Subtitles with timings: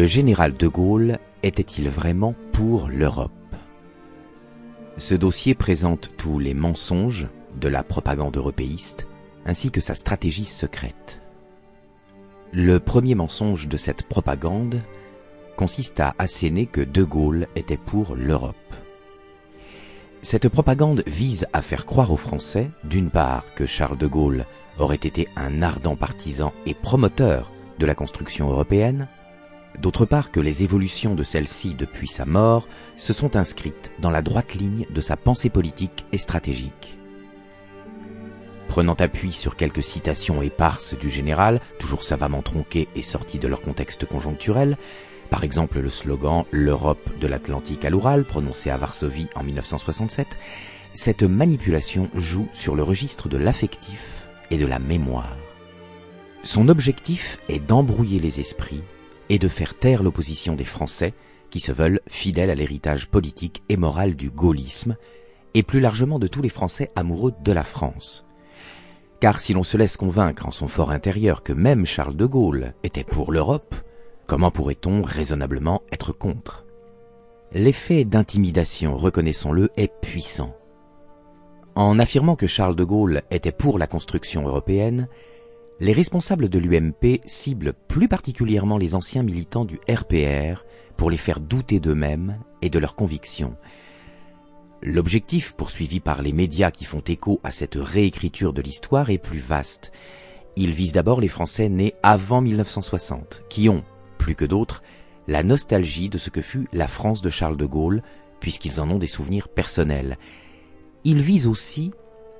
[0.00, 3.32] Le général de Gaulle était-il vraiment pour l'Europe?
[4.96, 7.28] Ce dossier présente tous les mensonges
[7.60, 9.06] de la propagande européiste
[9.44, 11.20] ainsi que sa stratégie secrète.
[12.50, 14.80] Le premier mensonge de cette propagande
[15.58, 18.56] consiste à asséner que De Gaulle était pour l'Europe.
[20.22, 24.46] Cette propagande vise à faire croire aux Français, d'une part, que Charles de Gaulle
[24.78, 29.06] aurait été un ardent partisan et promoteur de la construction européenne,
[29.78, 32.66] d'autre part que les évolutions de celle-ci depuis sa mort
[32.96, 36.98] se sont inscrites dans la droite ligne de sa pensée politique et stratégique.
[38.68, 43.62] Prenant appui sur quelques citations éparses du général, toujours savamment tronquées et sorties de leur
[43.62, 44.76] contexte conjoncturel,
[45.28, 50.38] par exemple le slogan L'Europe de l'Atlantique à l'Oural, prononcé à Varsovie en 1967,
[50.92, 55.36] cette manipulation joue sur le registre de l'affectif et de la mémoire.
[56.42, 58.82] Son objectif est d'embrouiller les esprits
[59.30, 61.14] et de faire taire l'opposition des Français
[61.48, 64.96] qui se veulent fidèles à l'héritage politique et moral du gaullisme,
[65.54, 68.26] et plus largement de tous les Français amoureux de la France.
[69.20, 72.74] Car si l'on se laisse convaincre en son fort intérieur que même Charles de Gaulle
[72.84, 73.74] était pour l'Europe,
[74.26, 76.64] comment pourrait-on raisonnablement être contre?
[77.52, 80.54] L'effet d'intimidation, reconnaissons-le, est puissant.
[81.74, 85.08] En affirmant que Charles de Gaulle était pour la construction européenne,
[85.80, 90.62] les responsables de l'UMP ciblent plus particulièrement les anciens militants du RPR
[90.98, 93.56] pour les faire douter d'eux-mêmes et de leurs convictions.
[94.82, 99.38] L'objectif poursuivi par les médias qui font écho à cette réécriture de l'histoire est plus
[99.38, 99.90] vaste.
[100.54, 103.82] Il vise d'abord les Français nés avant 1960, qui ont,
[104.18, 104.82] plus que d'autres,
[105.28, 108.02] la nostalgie de ce que fut la France de Charles de Gaulle,
[108.38, 110.18] puisqu'ils en ont des souvenirs personnels.
[111.04, 111.90] Il vise aussi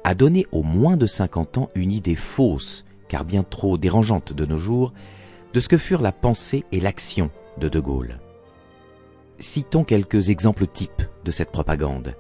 [0.05, 4.47] à donner aux moins de 50 ans une idée fausse car bien trop dérangeante de
[4.47, 4.95] nos jours,
[5.53, 8.21] de ce que furent la pensée et l'action de De Gaulle.
[9.41, 12.15] Citons quelques exemples types de cette propagande.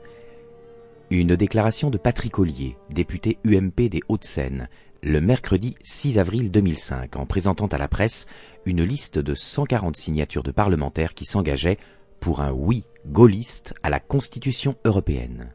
[1.10, 4.68] Une déclaration de Patrick Ollier, député UMP des Hauts-de-Seine,
[5.02, 8.26] le mercredi 6 avril 2005, en présentant à la presse
[8.66, 11.78] une liste de 140 signatures de parlementaires qui s'engageaient
[12.18, 15.54] pour un oui gaulliste à la Constitution européenne.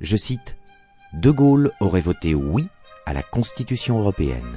[0.00, 0.56] Je cite
[1.12, 2.68] De Gaulle aurait voté oui
[3.06, 4.56] à la Constitution européenne.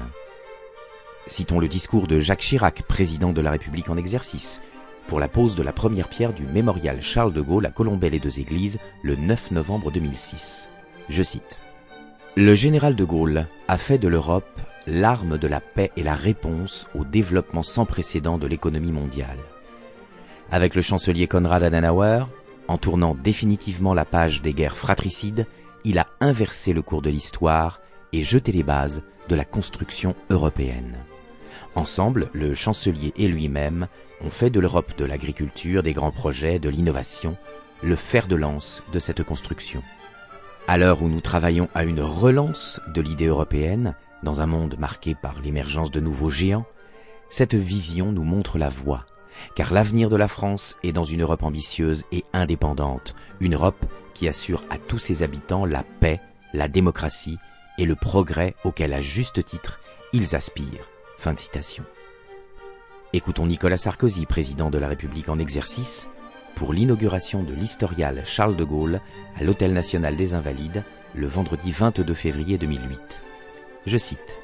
[1.28, 4.62] Citons le discours de Jacques Chirac, président de la République en exercice,
[5.08, 8.20] pour la pose de la première pierre du mémorial Charles de Gaulle à Colombey les
[8.20, 10.70] deux églises le 9 novembre 2006.
[11.10, 11.60] Je cite.
[12.36, 16.88] Le général de Gaulle a fait de l'Europe l'arme de la paix et la réponse
[16.96, 19.38] au développement sans précédent de l'économie mondiale.
[20.50, 22.24] Avec le chancelier Konrad Adenauer,
[22.70, 25.46] en tournant définitivement la page des guerres fratricides,
[25.84, 27.82] il a inversé le cours de l'histoire
[28.14, 30.98] et jeter les bases de la construction européenne.
[31.76, 33.88] Ensemble, le chancelier et lui-même
[34.22, 37.38] ont fait de l'Europe de l'agriculture, des grands projets, de l'innovation,
[37.84, 39.84] le fer de lance de cette construction.
[40.68, 45.16] À l'heure où nous travaillons à une relance de l'idée européenne, dans un monde marqué
[45.16, 46.66] par l'émergence de nouveaux géants,
[47.30, 49.06] cette vision nous montre la voie,
[49.56, 54.28] car l'avenir de la France est dans une Europe ambitieuse et indépendante, une Europe qui
[54.28, 56.20] assure à tous ses habitants la paix,
[56.54, 57.38] la démocratie
[57.78, 59.80] et le progrès auquel à juste titre
[60.14, 60.90] ils aspirent.
[61.18, 61.84] Fin de citation.
[63.14, 66.08] Écoutons Nicolas Sarkozy, président de la République en exercice,
[66.56, 69.00] pour l'inauguration de l'historial Charles de Gaulle
[69.40, 70.84] à l'Hôtel national des Invalides
[71.16, 73.22] le vendredi 22 février 2008.
[73.86, 74.40] Je cite.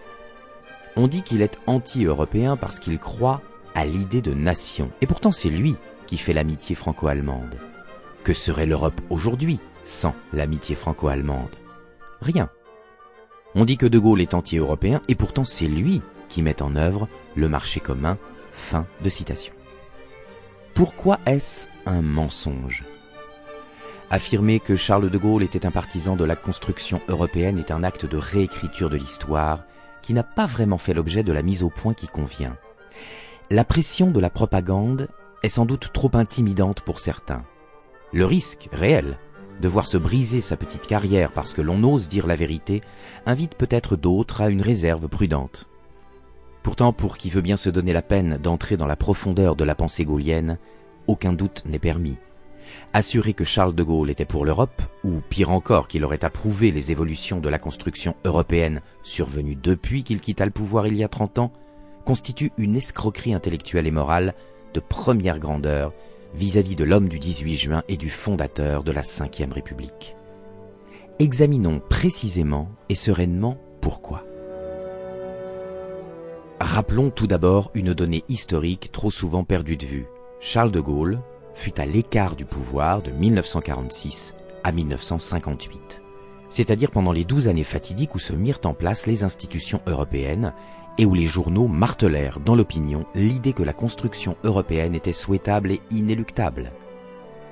[0.96, 3.42] On dit qu'il est anti-européen parce qu'il croit
[3.76, 4.92] à l'idée de nation.
[5.02, 7.58] Et pourtant c'est lui qui fait l'amitié franco-allemande.
[8.24, 11.56] Que serait l'Europe aujourd'hui sans l'amitié franco-allemande?
[12.22, 12.50] Rien.
[13.56, 17.08] On dit que De Gaulle est anti-européen et pourtant c'est lui qui met en œuvre
[17.36, 18.18] le marché commun.
[18.52, 19.54] Fin de citation.
[20.74, 22.84] Pourquoi est-ce un mensonge?
[24.10, 28.06] Affirmer que Charles de Gaulle était un partisan de la construction européenne est un acte
[28.06, 29.64] de réécriture de l'histoire
[30.02, 32.56] qui n'a pas vraiment fait l'objet de la mise au point qui convient.
[33.50, 35.10] La pression de la propagande
[35.42, 37.44] est sans doute trop intimidante pour certains.
[38.12, 39.18] Le risque réel
[39.62, 42.82] de voir se briser sa petite carrière parce que l'on ose dire la vérité
[43.26, 45.68] invite peut-être d'autres à une réserve prudente.
[46.64, 49.76] Pourtant, pour qui veut bien se donner la peine d'entrer dans la profondeur de la
[49.76, 50.58] pensée gaulienne,
[51.08, 52.18] aucun doute n'est permis.
[52.94, 56.92] Assurer que Charles de Gaulle était pour l'Europe, ou pire encore qu'il aurait approuvé les
[56.92, 61.40] évolutions de la construction européenne survenues depuis qu'il quitta le pouvoir il y a 30
[61.40, 61.52] ans,
[62.06, 64.34] constitue une escroquerie intellectuelle et morale
[64.74, 65.94] de première grandeur
[66.36, 70.16] vis-à-vis de l'homme du 18 juin et du fondateur de la Ve République.
[71.20, 74.26] Examinons précisément et sereinement pourquoi.
[76.60, 80.06] Rappelons tout d'abord une donnée historique trop souvent perdue de vue.
[80.40, 81.20] Charles de Gaulle
[81.54, 84.34] fut à l'écart du pouvoir de 1946
[84.64, 86.02] à 1958,
[86.50, 90.54] c'est-à-dire pendant les douze années fatidiques où se mirent en place les institutions européennes
[90.98, 95.82] et où les journaux martelèrent dans l'opinion l'idée que la construction européenne était souhaitable et
[95.92, 96.72] inéluctable.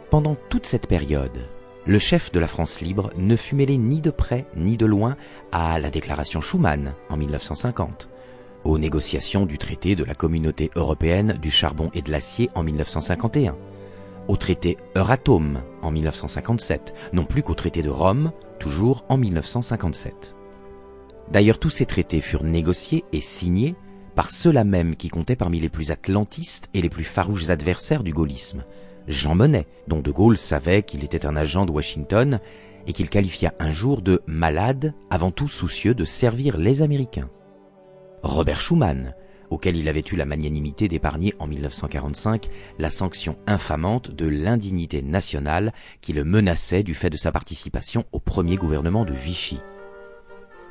[0.10, 1.40] Pendant toute cette période,
[1.86, 5.16] le chef de la France libre ne fut mêlé ni de près ni de loin
[5.52, 8.10] à la déclaration Schuman en 1950,
[8.64, 13.56] aux négociations du traité de la communauté européenne du charbon et de l'acier en 1951,
[14.28, 20.36] au traité Euratom en 1957, non plus qu'au traité de Rome, toujours en 1957.
[21.32, 23.76] D'ailleurs, tous ces traités furent négociés et signés
[24.16, 28.12] par ceux-là même qui comptaient parmi les plus atlantistes et les plus farouches adversaires du
[28.14, 28.66] gaullisme.
[29.08, 32.40] Jean Monnet, dont De Gaulle savait qu'il était un agent de Washington
[32.86, 37.30] et qu'il qualifia un jour de malade, avant tout soucieux de servir les Américains.
[38.24, 39.16] Robert Schuman,
[39.50, 42.50] auquel il avait eu la magnanimité d'épargner en 1945
[42.80, 48.20] la sanction infamante de l'indignité nationale qui le menaçait du fait de sa participation au
[48.20, 49.60] premier gouvernement de Vichy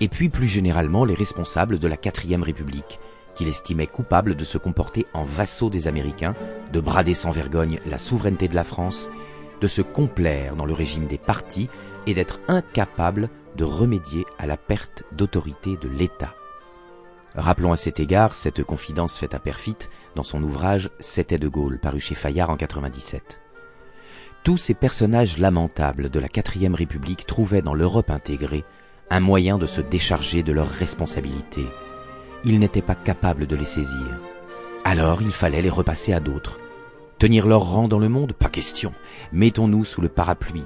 [0.01, 2.99] et puis plus généralement les responsables de la quatrième République,
[3.35, 6.35] qu'il estimait coupables de se comporter en vassaux des Américains,
[6.73, 9.09] de brader sans vergogne la souveraineté de la France,
[9.61, 11.69] de se complaire dans le régime des partis
[12.07, 16.35] et d'être incapables de remédier à la perte d'autorité de l'État.
[17.35, 19.77] Rappelons à cet égard cette confidence faite à Perfit
[20.17, 23.41] dans son ouvrage C'était de Gaulle, paru chez Fayard en 97.
[24.43, 28.65] Tous ces personnages lamentables de la quatrième République trouvaient dans l'Europe intégrée
[29.11, 31.67] un moyen de se décharger de leurs responsabilités.
[32.45, 34.21] Ils n'étaient pas capables de les saisir.
[34.85, 36.59] Alors il fallait les repasser à d'autres.
[37.19, 38.95] Tenir leur rang dans le monde Pas question.
[39.33, 40.65] Mettons-nous sous le parapluie.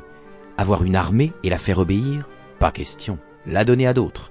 [0.56, 2.28] Avoir une armée et la faire obéir
[2.60, 3.18] Pas question.
[3.46, 4.30] La donner à d'autres.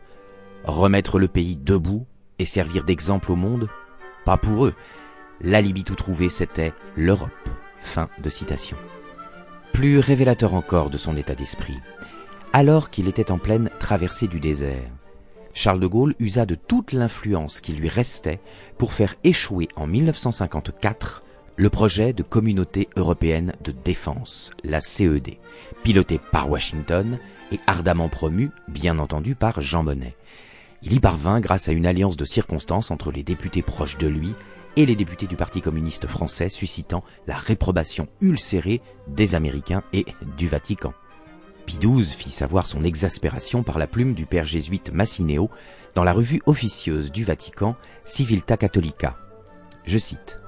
[0.63, 2.05] Remettre le pays debout
[2.39, 3.67] et servir d'exemple au monde
[4.23, 4.73] Pas pour eux.
[5.41, 7.49] L'alibi tout trouvé, c'était l'Europe.
[7.81, 8.77] Fin de citation.
[9.73, 11.77] Plus révélateur encore de son état d'esprit,
[12.53, 14.89] alors qu'il était en pleine traversée du désert.
[15.55, 18.39] Charles de Gaulle usa de toute l'influence qui lui restait
[18.77, 21.21] pour faire échouer en 1954
[21.55, 25.37] le projet de communauté européenne de défense, la CED,
[25.83, 27.19] piloté par Washington
[27.51, 30.15] et ardemment promu, bien entendu, par Jean Monnet.
[30.81, 34.33] Il y parvint grâce à une alliance de circonstances entre les députés proches de lui
[34.75, 40.05] et les députés du Parti communiste français suscitant la réprobation ulcérée des Américains et
[40.37, 40.93] du Vatican.
[41.65, 45.49] Pie XII fit savoir son exaspération par la plume du père jésuite Massineo
[45.95, 49.17] dans la revue officieuse du Vatican Civilta Catholica.
[49.85, 50.39] Je cite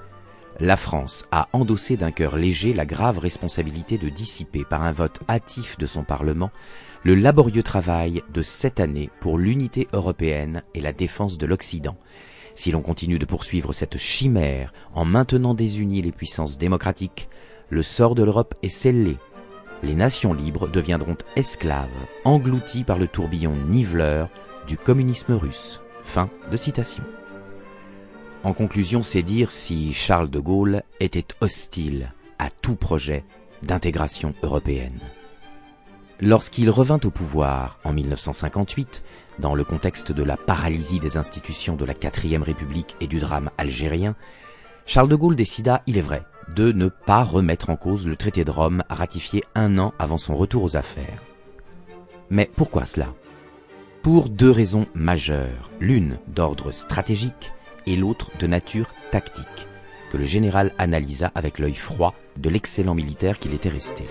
[0.60, 5.22] La France a endossé d'un cœur léger la grave responsabilité de dissiper par un vote
[5.30, 6.52] hâtif de son Parlement
[7.04, 11.98] le laborieux travail de sept années pour l'unité européenne et la défense de l'Occident.
[12.56, 17.30] Si l'on continue de poursuivre cette chimère en maintenant désunies les puissances démocratiques,
[17.70, 19.18] le sort de l'Europe est scellé
[19.83, 21.89] les nations libres deviendront esclaves,
[22.24, 24.30] englouties par le tourbillon niveleur
[24.68, 25.81] du communisme russe.
[26.04, 27.04] Fin de citation.
[28.44, 33.24] En conclusion, c'est dire si Charles de Gaulle était hostile à tout projet
[33.63, 35.00] d'intégration européenne.
[36.22, 39.03] Lorsqu'il revint au pouvoir en 1958,
[39.39, 43.50] dans le contexte de la paralysie des institutions de la quatrième République et du drame
[43.58, 44.15] algérien,
[44.86, 46.24] Charles de Gaulle décida, il est vrai,
[46.54, 50.36] de ne pas remettre en cause le traité de Rome ratifié un an avant son
[50.36, 51.22] retour aux affaires.
[52.30, 53.14] Mais pourquoi cela?
[54.04, 57.52] Pour deux raisons majeures, l'une d'ordre stratégique
[57.88, 59.68] et l'autre de nature tactique,
[60.12, 64.06] que le général analysa avec l'œil froid de l'excellent militaire qu'il était resté.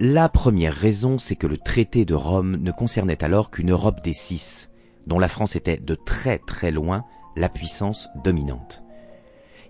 [0.00, 4.12] La première raison, c'est que le traité de Rome ne concernait alors qu'une Europe des
[4.12, 4.70] six,
[5.06, 7.04] dont la France était de très très loin
[7.36, 8.84] la puissance dominante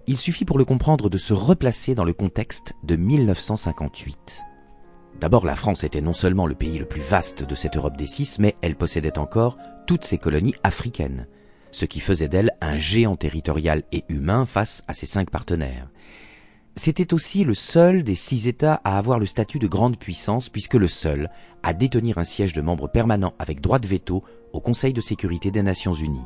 [0.08, 4.40] il suffit pour le comprendre de se replacer dans le contexte de 1958.
[5.20, 8.06] D'abord, la France était non seulement le pays le plus vaste de cette Europe des
[8.06, 11.26] six, mais elle possédait encore toutes ses colonies africaines,
[11.72, 15.90] ce qui faisait d'elle un géant territorial et humain face à ses cinq partenaires.
[16.74, 20.74] C'était aussi le seul des six États à avoir le statut de grande puissance, puisque
[20.74, 21.28] le seul
[21.62, 24.24] à détenir un siège de membre permanent avec droit de veto
[24.54, 26.24] au Conseil de sécurité des Nations Unies.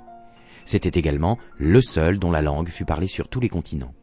[0.64, 3.94] C'était également le seul dont la langue fut parlée sur tous les continents.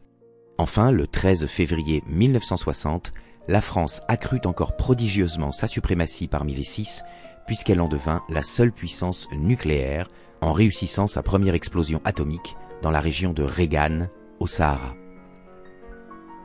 [0.58, 3.12] Enfin, le 13 février 1960,
[3.48, 7.02] la France accrut encore prodigieusement sa suprématie parmi les six,
[7.46, 13.00] puisqu'elle en devint la seule puissance nucléaire en réussissant sa première explosion atomique dans la
[13.00, 14.94] région de Reagan, au Sahara.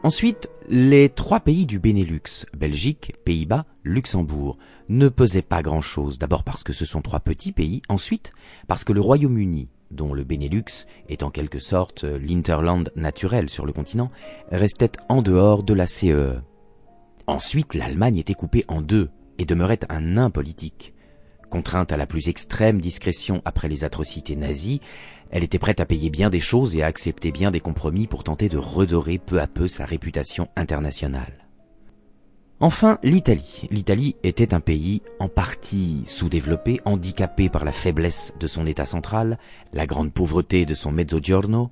[0.03, 4.57] Ensuite, les trois pays du Benelux, Belgique, Pays-Bas, Luxembourg,
[4.87, 8.31] ne pesaient pas grand-chose, d'abord parce que ce sont trois petits pays, ensuite
[8.67, 13.73] parce que le Royaume-Uni, dont le Benelux est en quelque sorte l'interland naturel sur le
[13.73, 14.11] continent,
[14.51, 16.11] restait en dehors de la CEE.
[16.11, 16.41] E.
[17.27, 20.93] Ensuite, l'Allemagne était coupée en deux et demeurait un nain politique.
[21.49, 24.81] Contrainte à la plus extrême discrétion après les atrocités nazies,
[25.31, 28.23] elle était prête à payer bien des choses et à accepter bien des compromis pour
[28.23, 31.44] tenter de redorer peu à peu sa réputation internationale.
[32.61, 33.67] Enfin, l'Italie.
[33.69, 39.37] L'Italie était un pays en partie sous-développé, handicapé par la faiblesse de son État central,
[39.73, 41.69] la grande pauvreté de son mezzogiorno,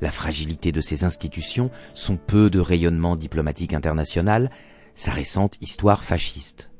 [0.00, 4.50] la fragilité de ses institutions, son peu de rayonnement diplomatique international,
[4.96, 6.70] sa récente histoire fasciste.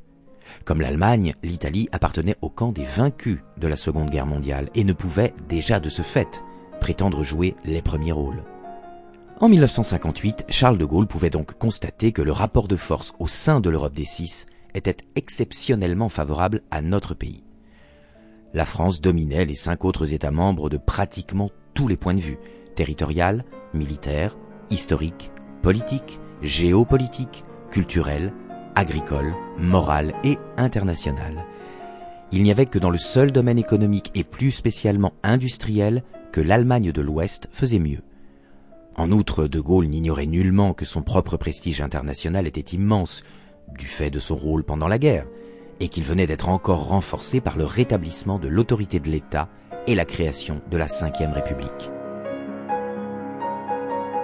[0.65, 4.93] Comme l'Allemagne, l'Italie appartenait au camp des vaincus de la Seconde Guerre mondiale et ne
[4.93, 6.43] pouvait, déjà de ce fait,
[6.81, 8.43] prétendre jouer les premiers rôles.
[9.41, 13.61] En 1958, Charles de Gaulle pouvait donc constater que le rapport de force au sein
[13.61, 17.43] de l'Europe des Six était exceptionnellement favorable à notre pays.
[18.55, 22.39] La France dominait les cinq autres États membres de pratiquement tous les points de vue,
[22.77, 24.37] territorial, militaire,
[24.71, 28.33] historique, politique, géopolitique, culturel,
[28.77, 31.45] agricole, morale et internationale.
[32.31, 36.93] Il n'y avait que dans le seul domaine économique et plus spécialement industriel que l'Allemagne
[36.93, 38.03] de l'Ouest faisait mieux.
[38.97, 43.25] En outre, De Gaulle n'ignorait nullement que son propre prestige international était immense,
[43.77, 45.27] du fait de son rôle pendant la guerre,
[45.81, 49.49] et qu'il venait d'être encore renforcé par le rétablissement de l'autorité de l'État
[49.87, 51.91] et la création de la Ve République.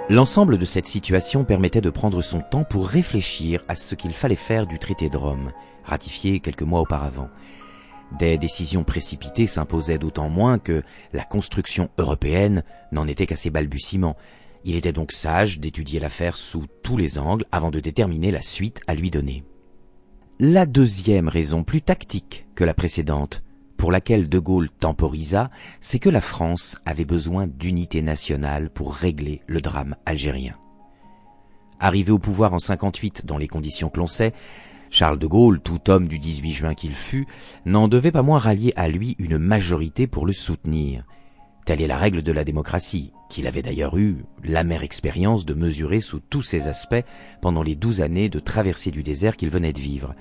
[0.09, 4.35] L'ensemble de cette situation permettait de prendre son temps pour réfléchir à ce qu'il fallait
[4.35, 5.51] faire du traité de Rome,
[5.83, 7.29] ratifié quelques mois auparavant.
[8.19, 14.17] Des décisions précipitées s'imposaient d'autant moins que la construction européenne n'en était qu'à ses balbutiements.
[14.63, 18.81] Il était donc sage d'étudier l'affaire sous tous les angles avant de déterminer la suite
[18.87, 19.43] à lui donner.
[20.39, 23.43] La deuxième raison, plus tactique que la précédente,
[23.77, 25.49] pour laquelle De Gaulle temporisa,
[25.79, 30.53] c'est que la France avait besoin d'unité nationale pour régler le drame algérien.
[31.79, 34.33] Arrivé au pouvoir en 58 dans les conditions que l'on sait,
[34.91, 37.25] Charles de Gaulle, tout homme du 18 juin qu'il fut,
[37.65, 41.05] n'en devait pas moins rallier à lui une majorité pour le soutenir.
[41.65, 46.01] Telle est la règle de la démocratie, qu'il avait d'ailleurs eu l'amère expérience de mesurer
[46.01, 47.03] sous tous ses aspects
[47.41, 50.13] pendant les douze années de traversée du désert qu'il venait de vivre.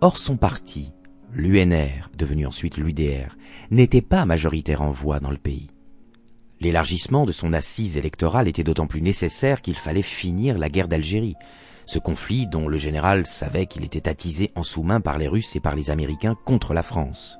[0.00, 0.92] Or son parti,
[1.32, 3.36] l'UNR, devenu ensuite l'UDR,
[3.70, 5.68] n'était pas majoritaire en voix dans le pays.
[6.60, 11.36] L'élargissement de son assise électorale était d'autant plus nécessaire qu'il fallait finir la guerre d'Algérie,
[11.86, 15.60] ce conflit dont le général savait qu'il était attisé en sous-main par les Russes et
[15.60, 17.38] par les Américains contre la France.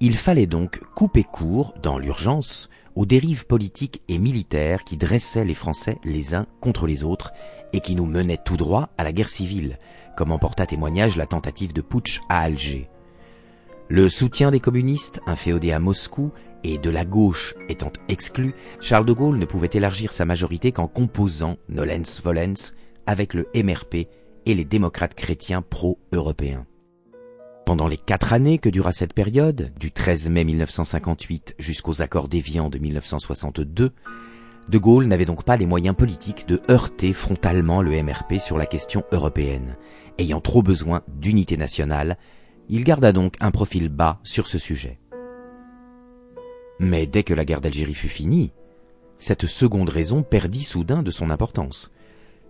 [0.00, 2.68] Il fallait donc couper court, dans l'urgence,
[2.98, 7.32] aux dérives politiques et militaires qui dressaient les Français les uns contre les autres
[7.72, 9.78] et qui nous menaient tout droit à la guerre civile,
[10.16, 12.90] comme en porta témoignage la tentative de putsch à Alger.
[13.86, 16.32] Le soutien des communistes, inféodés à Moscou,
[16.64, 20.88] et de la gauche étant exclu, Charles de Gaulle ne pouvait élargir sa majorité qu'en
[20.88, 22.72] composant, nolens volens,
[23.06, 24.08] avec le MRP
[24.44, 26.66] et les démocrates chrétiens pro-européens.
[27.68, 32.70] Pendant les quatre années que dura cette période, du 13 mai 1958 jusqu'aux accords d'Évian
[32.70, 33.92] de 1962,
[34.70, 38.64] De Gaulle n'avait donc pas les moyens politiques de heurter frontalement le MRP sur la
[38.64, 39.76] question européenne,
[40.16, 42.16] ayant trop besoin d'unité nationale
[42.70, 44.98] il garda donc un profil bas sur ce sujet.
[46.80, 48.50] Mais dès que la guerre d'Algérie fut finie,
[49.18, 51.90] cette seconde raison perdit soudain de son importance.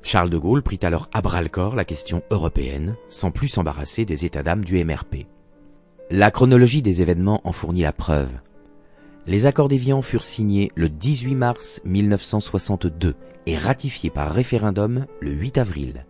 [0.02, 4.43] Charles de Gaulle prit alors à bras-le-corps la question européenne, sans plus s'embarrasser des états
[4.43, 5.26] d'âme du MRP.
[6.11, 8.31] La chronologie des événements en fournit la preuve.
[9.26, 13.14] Les accords d'Évian furent signés le 18 mars 1962
[13.45, 16.07] et ratifiés par référendum le 8 avril.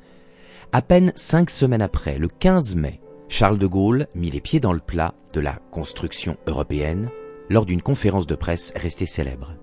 [0.70, 4.72] À peine cinq semaines après, le 15 mai, Charles de Gaulle mit les pieds dans
[4.72, 7.10] le plat de la construction européenne
[7.50, 9.54] lors d'une conférence de presse restée célèbre.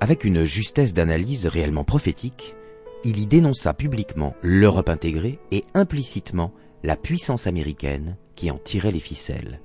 [0.00, 2.54] Avec une justesse d'analyse réellement prophétique,
[3.04, 6.52] il y dénonça publiquement l'Europe intégrée et implicitement
[6.82, 9.60] la puissance américaine qui en tirait les ficelles.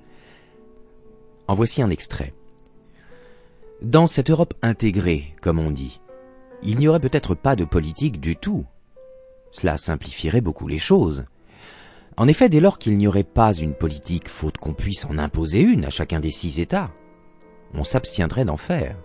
[1.47, 2.33] En voici un extrait.
[3.81, 6.01] Dans cette Europe intégrée, comme on dit,
[6.63, 8.65] il n'y aurait peut-être pas de politique du tout.
[9.51, 11.25] Cela simplifierait beaucoup les choses.
[12.17, 15.59] En effet, dès lors qu'il n'y aurait pas une politique, faute qu'on puisse en imposer
[15.59, 16.91] une à chacun des six États,
[17.73, 18.95] on s'abstiendrait d'en faire.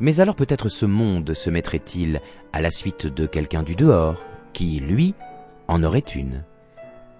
[0.00, 2.20] Mais alors peut-être ce monde se mettrait-il
[2.52, 4.22] à la suite de quelqu'un du dehors,
[4.52, 5.14] qui, lui,
[5.68, 6.44] en aurait une.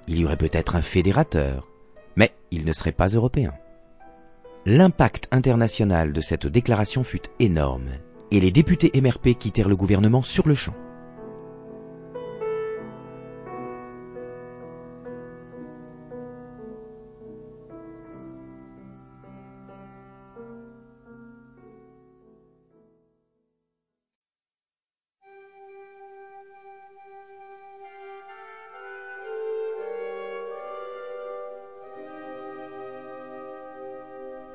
[0.07, 1.69] Il y aurait peut-être un fédérateur,
[2.17, 3.53] mais il ne serait pas européen.
[4.67, 7.89] L'impact international de cette déclaration fut énorme,
[8.31, 10.75] et les députés MRP quittèrent le gouvernement sur le champ.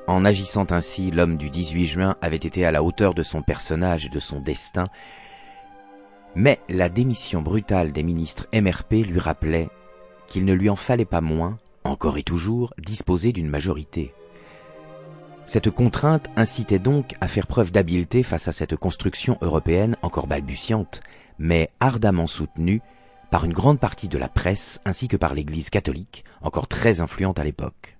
[0.08, 4.06] En agissant ainsi, l'homme du 18 juin avait été à la hauteur de son personnage
[4.06, 4.88] et de son destin,
[6.34, 9.68] mais la démission brutale des ministres MRP lui rappelait
[10.26, 14.14] qu'il ne lui en fallait pas moins, encore et toujours, disposer d'une majorité.
[15.44, 21.02] Cette contrainte incitait donc à faire preuve d'habileté face à cette construction européenne encore balbutiante,
[21.38, 22.80] mais ardemment soutenue
[23.30, 27.38] par une grande partie de la presse ainsi que par l'Église catholique, encore très influente
[27.38, 27.97] à l'époque.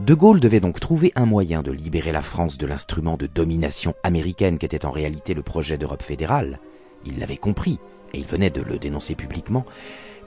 [0.00, 3.94] De Gaulle devait donc trouver un moyen de libérer la France de l'instrument de domination
[4.02, 6.58] américaine qu'était en réalité le projet d'Europe fédérale.
[7.06, 7.78] Il l'avait compris,
[8.12, 9.64] et il venait de le dénoncer publiquement,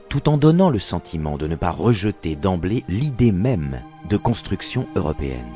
[0.08, 5.52] tout en donnant le sentiment de ne pas rejeter d'emblée l'idée même de construction européenne.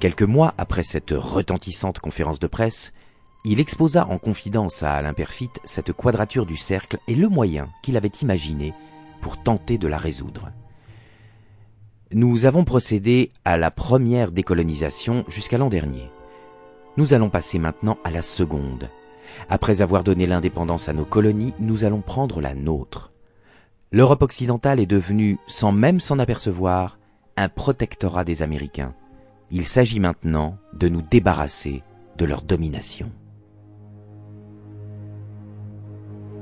[0.00, 2.92] Quelques mois après cette retentissante conférence de presse,
[3.46, 7.96] il exposa en confidence à Alain Perfit cette quadrature du cercle et le moyen qu'il
[7.96, 8.74] avait imaginé
[9.22, 10.50] pour tenter de la résoudre.
[12.14, 16.10] Nous avons procédé à la première décolonisation jusqu'à l'an dernier.
[16.96, 18.88] Nous allons passer maintenant à la seconde.
[19.50, 23.12] Après avoir donné l'indépendance à nos colonies, nous allons prendre la nôtre.
[23.92, 26.98] L'Europe occidentale est devenue, sans même s'en apercevoir,
[27.36, 28.94] un protectorat des Américains.
[29.50, 31.82] Il s'agit maintenant de nous débarrasser
[32.16, 33.12] de leur domination.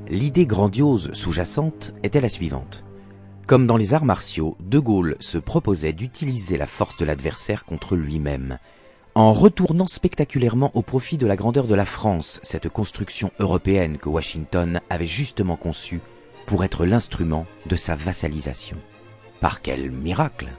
[0.07, 2.85] L'idée grandiose sous-jacente était la suivante.
[3.47, 7.95] Comme dans les arts martiaux, De Gaulle se proposait d'utiliser la force de l'adversaire contre
[7.95, 8.59] lui-même,
[9.15, 14.09] en retournant spectaculairement au profit de la grandeur de la France cette construction européenne que
[14.09, 16.01] Washington avait justement conçue
[16.45, 18.75] pour être l'instrument de sa vassalisation.
[19.39, 20.49] Par quel miracle!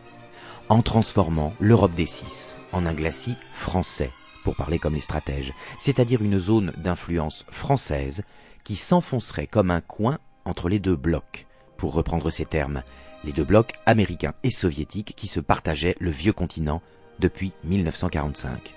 [0.71, 4.13] En transformant l'Europe des Six en un glacis français,
[4.45, 8.23] pour parler comme les stratèges, c'est-à-dire une zone d'influence française
[8.65, 11.48] qui s'enfoncerait comme un coin entre les deux blocs,
[11.79, 12.83] pour reprendre ces termes,
[13.25, 16.83] les deux blocs américains et soviétiques qui se partageaient le vieux continent
[17.19, 18.75] depuis 1945.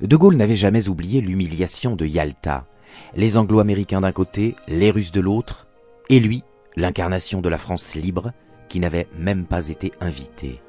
[0.00, 2.66] De Gaulle n'avait jamais oublié l'humiliation de Yalta,
[3.14, 5.68] les anglo-américains d'un côté, les russes de l'autre,
[6.08, 6.42] et lui,
[6.74, 8.32] l'incarnation de la France libre,
[8.68, 10.60] qui n'avait même pas été invité.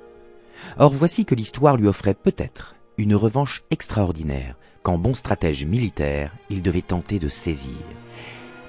[0.78, 6.62] Or voici que l'histoire lui offrait peut-être une revanche extraordinaire, qu'en bon stratège militaire, il
[6.62, 7.72] devait tenter de saisir.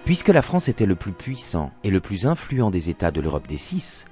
[0.05, 3.47] Puisque la France était le plus puissant et le plus influent des États de l'Europe
[3.47, 4.05] des six,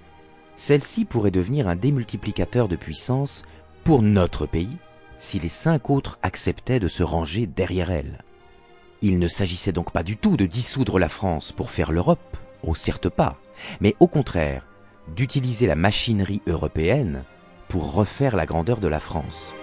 [0.57, 3.43] celle-ci pourrait devenir un démultiplicateur de puissance
[3.85, 4.79] pour notre pays
[5.19, 8.25] si les cinq autres acceptaient de se ranger derrière elle.
[9.03, 12.75] Il ne s'agissait donc pas du tout de dissoudre la France pour faire l'Europe, au
[12.75, 13.37] certes pas,
[13.81, 14.67] mais au contraire
[15.15, 17.25] d'utiliser la machinerie européenne
[17.69, 19.55] pour refaire la grandeur de la France.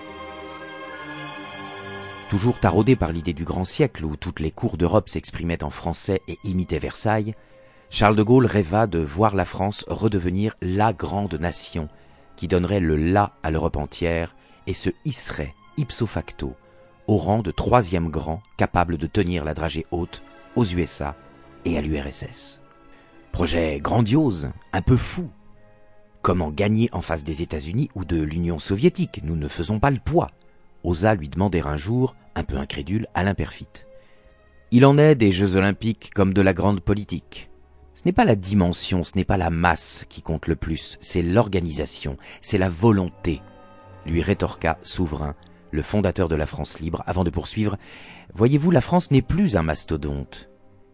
[2.29, 6.21] Toujours taraudé par l'idée du grand siècle où toutes les cours d'Europe s'exprimaient en français
[6.27, 7.33] et imitaient Versailles,
[7.89, 11.89] Charles de Gaulle rêva de voir la France redevenir la grande nation
[12.35, 14.35] qui donnerait le la à l'Europe entière
[14.67, 16.53] et se hisserait ipso facto
[17.07, 20.21] au rang de troisième grand capable de tenir la dragée haute
[20.55, 21.15] aux USA
[21.65, 22.61] et à l'URSS.
[23.31, 25.31] Projet grandiose, un peu fou.
[26.21, 29.21] Comment gagner en face des États-Unis ou de l'Union soviétique?
[29.23, 30.29] Nous ne faisons pas le poids
[30.83, 33.67] osa lui demander un jour, un peu incrédule, Alain Perfit.
[34.71, 37.49] Il en est des Jeux olympiques comme de la grande politique.
[37.95, 41.21] Ce n'est pas la dimension, ce n'est pas la masse qui compte le plus, c'est
[41.21, 43.41] l'organisation, c'est la volonté,
[44.05, 45.35] lui rétorqua Souverain,
[45.71, 47.77] le fondateur de la France libre, avant de poursuivre.
[48.33, 50.49] Voyez-vous, la France n'est plus un mastodonte.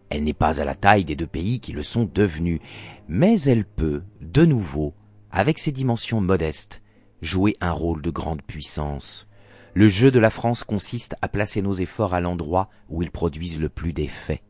[0.08, 2.60] Elle n'est pas à la taille des deux pays qui le sont devenus,
[3.08, 4.94] mais elle peut, de nouveau,
[5.30, 6.82] avec ses dimensions modestes,
[7.22, 9.28] jouer un rôle de grande puissance.
[9.76, 13.60] Le jeu de la France consiste à placer nos efforts à l'endroit où ils produisent
[13.60, 14.42] le plus d'effets.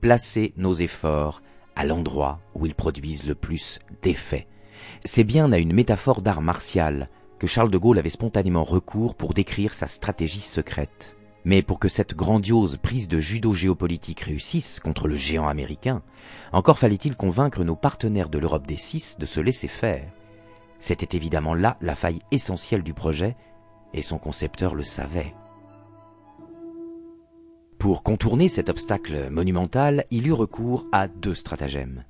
[0.00, 1.42] Placer nos efforts
[1.76, 4.48] à l'endroit où ils produisent le plus d'effets.
[5.04, 9.32] C'est bien à une métaphore d'art martial que Charles de Gaulle avait spontanément recours pour
[9.32, 11.16] décrire sa stratégie secrète.
[11.44, 16.02] Mais pour que cette grandiose prise de judo géopolitique réussisse contre le géant américain,
[16.50, 20.10] encore fallait-il convaincre nos partenaires de l'Europe des Six de se laisser faire.
[20.80, 23.36] C'était évidemment là la faille essentielle du projet
[23.94, 25.34] et son concepteur le savait.
[27.78, 32.04] Pour contourner cet obstacle monumental, il eut recours à deux stratagèmes.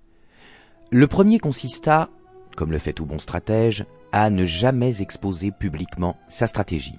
[0.91, 2.11] Le premier consista,
[2.57, 6.99] comme le fait tout bon stratège, à ne jamais exposer publiquement sa stratégie.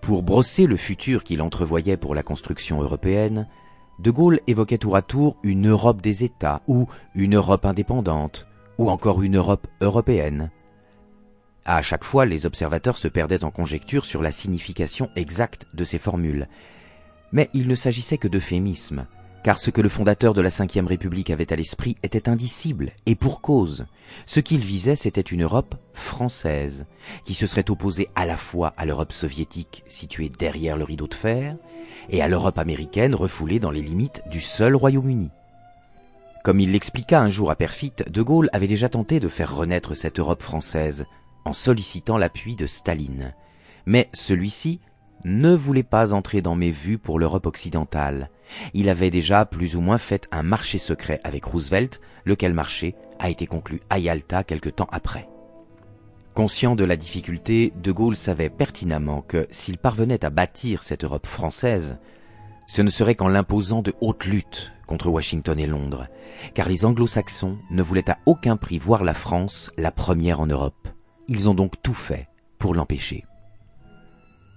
[0.00, 3.48] Pour brosser le futur qu'il entrevoyait pour la construction européenne,
[3.98, 8.46] De Gaulle évoquait tour à tour une Europe des États, ou une Europe indépendante,
[8.78, 10.50] ou encore une Europe européenne,
[11.64, 15.98] à chaque fois, les observateurs se perdaient en conjectures sur la signification exacte de ces
[15.98, 16.48] formules.
[17.30, 19.06] Mais il ne s'agissait que d'euphémismes,
[19.44, 23.14] car ce que le fondateur de la Ve République avait à l'esprit était indicible, et
[23.14, 23.86] pour cause.
[24.26, 26.86] Ce qu'il visait, c'était une Europe française,
[27.24, 31.14] qui se serait opposée à la fois à l'Europe soviétique située derrière le rideau de
[31.14, 31.56] fer,
[32.10, 35.30] et à l'Europe américaine refoulée dans les limites du seul Royaume-Uni.
[36.44, 39.94] Comme il l'expliqua un jour à Perfit, De Gaulle avait déjà tenté de faire renaître
[39.94, 41.06] cette Europe française,
[41.44, 43.34] en sollicitant l'appui de Staline.
[43.86, 44.80] Mais celui-ci
[45.24, 48.30] ne voulait pas entrer dans mes vues pour l'Europe occidentale.
[48.74, 53.30] Il avait déjà plus ou moins fait un marché secret avec Roosevelt, lequel marché a
[53.30, 55.28] été conclu à Yalta quelque temps après.
[56.34, 61.26] Conscient de la difficulté, De Gaulle savait pertinemment que s'il parvenait à bâtir cette Europe
[61.26, 61.98] française,
[62.66, 66.08] ce ne serait qu'en l'imposant de hautes luttes contre Washington et Londres,
[66.54, 70.88] car les anglo-saxons ne voulaient à aucun prix voir la France la première en Europe.
[71.28, 73.24] Ils ont donc tout fait pour l'empêcher.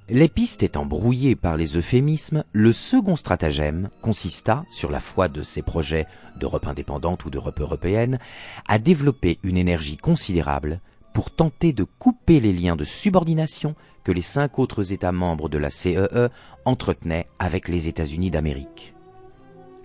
[0.07, 5.41] Les pistes étant brouillées par les euphémismes, le second stratagème consista, sur la foi de
[5.41, 6.05] ses projets
[6.39, 8.19] d'Europe indépendante ou d'Europe européenne,
[8.67, 10.79] à développer une énergie considérable
[11.15, 13.73] pour tenter de couper les liens de subordination
[14.03, 16.29] que les cinq autres États membres de la CEE e
[16.65, 18.94] entretenaient avec les États-Unis d'Amérique.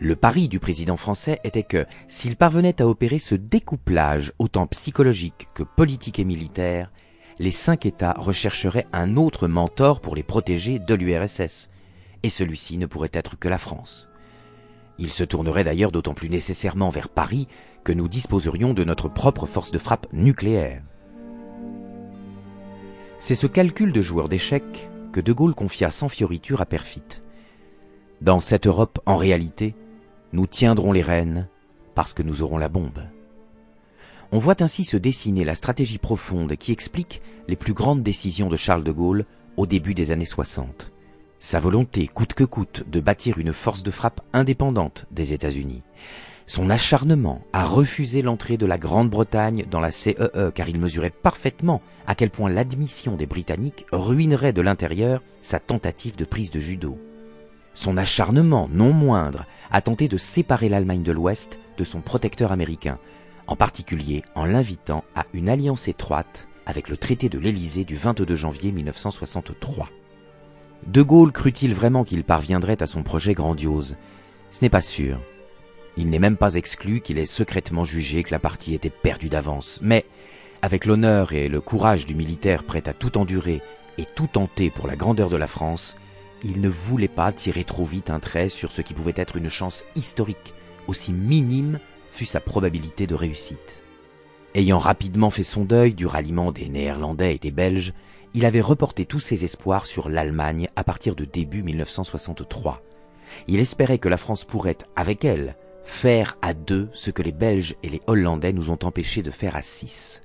[0.02, 5.48] Le pari du président français était que, s'il parvenait à opérer ce découplage autant psychologique
[5.52, 6.90] que politique et militaire,
[7.38, 11.68] les cinq États rechercheraient un autre mentor pour les protéger de l'URSS,
[12.22, 14.08] et celui-ci ne pourrait être que la France.
[14.98, 17.46] Il se tournerait d'ailleurs d'autant plus nécessairement vers Paris
[17.84, 20.82] que nous disposerions de notre propre force de frappe nucléaire.
[23.18, 27.20] C'est ce calcul de joueur d'échecs que De Gaulle confia sans fioriture à Perfit.
[28.22, 29.74] Dans cette Europe, en réalité,
[30.32, 31.48] nous tiendrons les rênes
[31.94, 33.00] parce que nous aurons la bombe.
[34.32, 38.56] On voit ainsi se dessiner la stratégie profonde qui explique les plus grandes décisions de
[38.56, 40.92] Charles de Gaulle au début des années 60.
[41.40, 45.82] Sa volonté, coûte que coûte, de bâtir une force de frappe indépendante des États-Unis.
[46.46, 51.10] Son acharnement à refuser l'entrée de la Grande-Bretagne dans la CEE e, car il mesurait
[51.10, 56.60] parfaitement à quel point l'admission des Britanniques ruinerait de l'intérieur sa tentative de prise de
[56.60, 56.98] judo.
[57.80, 62.98] Son acharnement, non moindre, à tenter de séparer l'Allemagne de l'Ouest de son protecteur américain,
[63.46, 68.36] en particulier en l'invitant à une alliance étroite avec le traité de l'Élysée du 22
[68.36, 69.88] janvier 1963.
[70.88, 73.96] De Gaulle crut-il vraiment qu'il parviendrait à son projet grandiose?
[74.50, 75.18] Ce n'est pas sûr.
[75.96, 79.80] Il n'est même pas exclu qu'il ait secrètement jugé que la partie était perdue d'avance,
[79.82, 80.04] mais
[80.60, 83.62] avec l'honneur et le courage du militaire prêt à tout endurer
[83.96, 85.96] et tout tenter pour la grandeur de la France,
[86.42, 89.48] il ne voulait pas tirer trop vite un trait sur ce qui pouvait être une
[89.48, 90.54] chance historique,
[90.86, 93.82] aussi minime fut sa probabilité de réussite.
[94.54, 97.92] Ayant rapidement fait son deuil du ralliement des Néerlandais et des Belges,
[98.34, 102.82] il avait reporté tous ses espoirs sur l'Allemagne à partir de début 1963.
[103.46, 107.76] Il espérait que la France pourrait, avec elle, faire à deux ce que les Belges
[107.82, 110.20] et les Hollandais nous ont empêché de faire à six.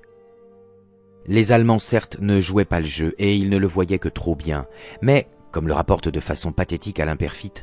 [1.27, 4.35] Les Allemands certes ne jouaient pas le jeu et ils ne le voyaient que trop
[4.35, 4.67] bien,
[5.01, 7.53] mais, comme le rapporte de façon pathétique Alain Perfit,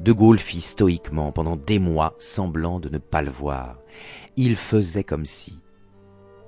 [0.00, 3.78] de Gaulle fit stoïquement pendant des mois semblant de ne pas le voir.
[4.36, 5.58] Il faisait comme si.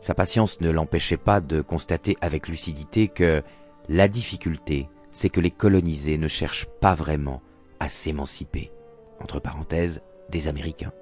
[0.03, 3.43] Sa patience ne l'empêchait pas de constater avec lucidité que
[3.89, 7.41] la difficulté, c'est que les colonisés ne cherchent pas vraiment
[7.81, 8.71] à s'émanciper,
[9.23, 10.93] entre parenthèses, des Américains.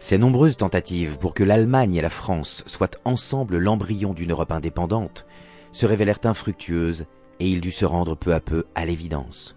[0.00, 5.26] Ces nombreuses tentatives pour que l'Allemagne et la France soient ensemble l'embryon d'une Europe indépendante
[5.70, 7.06] se révélèrent infructueuses
[7.40, 9.56] et il dut se rendre peu à peu à l'évidence.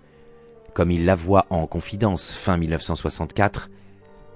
[0.74, 3.70] Comme il l'avoua en confidence fin 1964,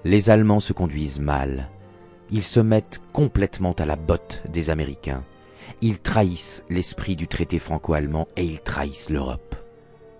[0.03, 1.69] les Allemands se conduisent mal.
[2.31, 5.23] Ils se mettent complètement à la botte des Américains.
[5.81, 9.55] Ils trahissent l'esprit du traité franco-allemand et ils trahissent l'Europe.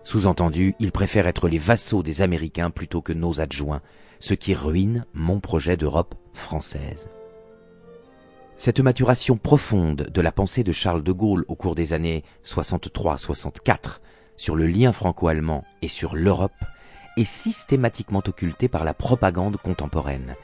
[0.03, 3.81] Sous-entendu, ils préfèrent être les vassaux des Américains plutôt que nos adjoints,
[4.19, 7.09] ce qui ruine mon projet d'Europe française.
[8.57, 13.99] Cette maturation profonde de la pensée de Charles de Gaulle au cours des années 63-64
[14.37, 16.51] sur le lien franco-allemand et sur l'Europe
[17.17, 20.35] est systématiquement occultée par la propagande contemporaine.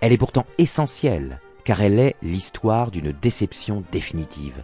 [0.00, 4.62] Elle est pourtant essentielle, car elle est l'histoire d'une déception définitive.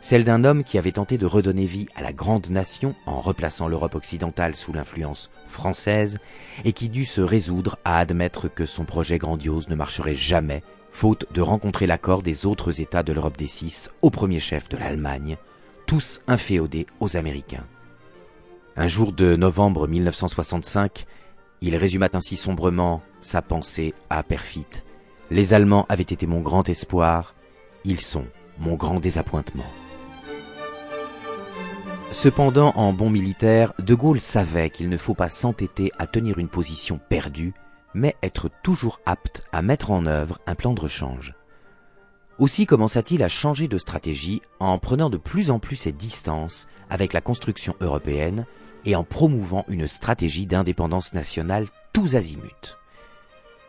[0.00, 3.68] Celle d'un homme qui avait tenté de redonner vie à la grande nation en replaçant
[3.68, 6.18] l'Europe occidentale sous l'influence française
[6.64, 10.62] et qui dut se résoudre à admettre que son projet grandiose ne marcherait jamais,
[10.94, 14.76] faute de rencontrer l'accord des autres États de l'Europe des Six, au premier chef de
[14.76, 15.36] l'Allemagne,
[15.86, 17.66] tous inféodés aux Américains.
[18.76, 21.04] Un jour de novembre 1965,
[21.62, 24.68] il résuma ainsi sombrement sa pensée à Perfit.
[25.32, 27.34] Les Allemands avaient été mon grand espoir,
[27.84, 28.26] ils sont
[28.60, 29.66] mon grand désappointement.
[32.12, 36.48] Cependant, en bon militaire, De Gaulle savait qu'il ne faut pas s'entêter à tenir une
[36.48, 37.52] position perdue
[37.94, 41.34] mais être toujours apte à mettre en œuvre un plan de rechange.
[42.38, 47.12] Aussi commença-t-il à changer de stratégie en prenant de plus en plus ses distances avec
[47.12, 48.46] la construction européenne
[48.84, 52.76] et en promouvant une stratégie d'indépendance nationale tous azimuts.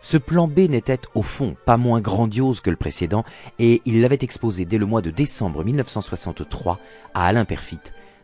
[0.01, 3.23] Ce plan B n'était au fond pas moins grandiose que le précédent
[3.59, 6.79] et il l'avait exposé dès le mois de décembre 1963
[7.13, 7.79] à Alain Perfit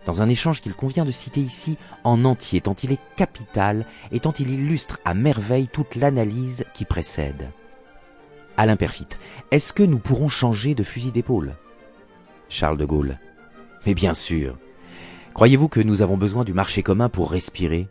[0.05, 4.19] dans un échange qu'il convient de citer ici en entier tant il est capital et
[4.19, 7.49] tant il illustre à merveille toute l'analyse qui précède.
[8.57, 9.07] Alain Perfit,
[9.51, 11.55] est-ce que nous pourrons changer de fusil d'épaule?
[12.49, 13.17] Charles de Gaulle.
[13.85, 14.57] Mais bien sûr.
[15.33, 17.87] Croyez-vous que nous avons besoin du marché commun pour respirer?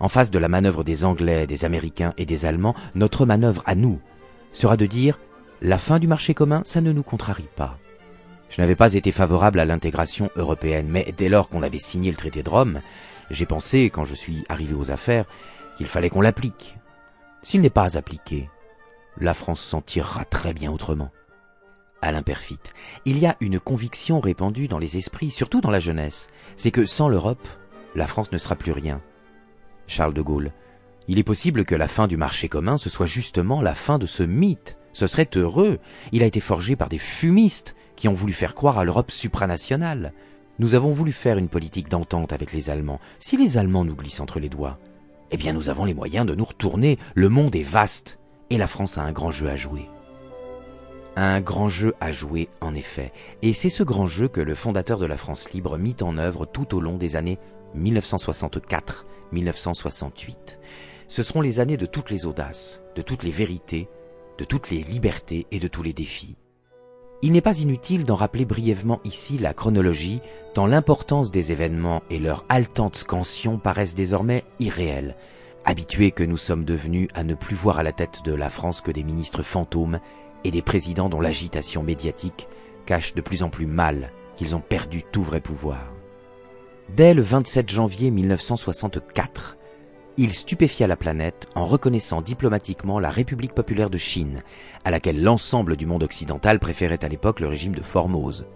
[0.00, 3.74] En face de la manœuvre des Anglais, des Américains et des Allemands, notre manœuvre à
[3.74, 4.00] nous
[4.52, 5.18] sera de dire
[5.62, 7.78] la fin du marché commun, ça ne nous contrarie pas.
[8.50, 12.16] Je n'avais pas été favorable à l'intégration européenne, mais dès lors qu'on avait signé le
[12.16, 12.80] traité de Rome,
[13.30, 15.24] j'ai pensé, quand je suis arrivé aux affaires,
[15.76, 16.76] qu'il fallait qu'on l'applique.
[17.42, 18.48] S'il n'est pas appliqué,
[19.18, 21.10] la France s'en tirera très bien autrement.
[22.02, 22.60] Alain Perfit,
[23.06, 26.84] il y a une conviction répandue dans les esprits, surtout dans la jeunesse, c'est que
[26.84, 27.48] sans l'Europe,
[27.94, 29.00] la France ne sera plus rien.
[29.86, 30.52] Charles de Gaulle,
[31.08, 34.06] il est possible que la fin du marché commun, ce soit justement la fin de
[34.06, 34.76] ce mythe.
[34.94, 35.78] Ce serait heureux.
[36.12, 40.14] Il a été forgé par des fumistes qui ont voulu faire croire à l'Europe supranationale.
[40.60, 43.00] Nous avons voulu faire une politique d'entente avec les Allemands.
[43.18, 44.78] Si les Allemands nous glissent entre les doigts,
[45.32, 46.96] eh bien nous avons les moyens de nous retourner.
[47.14, 49.90] Le monde est vaste et la France a un grand jeu à jouer.
[51.16, 54.98] Un grand jeu à jouer, en effet, et c'est ce grand jeu que le fondateur
[54.98, 57.40] de la France libre mit en œuvre tout au long des années
[57.76, 60.58] 1964-1968.
[61.06, 63.88] Ce seront les années de toutes les audaces, de toutes les vérités,
[64.38, 66.36] de toutes les libertés et de tous les défis.
[67.22, 70.20] Il n'est pas inutile d'en rappeler brièvement ici la chronologie,
[70.52, 75.16] tant l'importance des événements et leur haletante scansion paraissent désormais irréels,
[75.64, 78.80] habitués que nous sommes devenus à ne plus voir à la tête de la France
[78.80, 80.00] que des ministres fantômes
[80.44, 82.48] et des présidents dont l'agitation médiatique
[82.84, 85.80] cache de plus en plus mal qu'ils ont perdu tout vrai pouvoir.
[86.90, 89.56] Dès le 27 janvier 1964,
[90.16, 94.42] il stupéfia la planète en reconnaissant diplomatiquement la République populaire de Chine,
[94.84, 98.46] à laquelle l'ensemble du monde occidental préférait à l'époque le régime de Formose.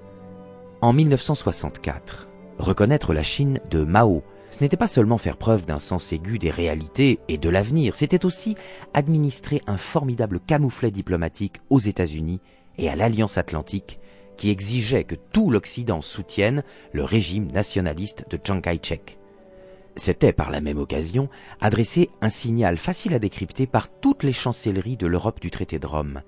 [0.80, 6.12] En 1964, reconnaître la Chine de Mao, ce n'était pas seulement faire preuve d'un sens
[6.12, 8.56] aigu des réalités et de l'avenir, c'était aussi
[8.94, 12.40] administrer un formidable camouflet diplomatique aux États-Unis
[12.78, 13.98] et à l'Alliance atlantique
[14.36, 19.18] qui exigeait que tout l'Occident soutienne le régime nationaliste de Chiang Kai-shek.
[19.98, 21.28] C'était par la même occasion
[21.61, 25.87] adresser un signal facile à décrypter par toutes les chancelleries de l'Europe du traité de
[25.88, 26.22] Rome.